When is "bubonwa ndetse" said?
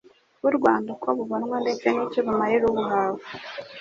1.17-1.85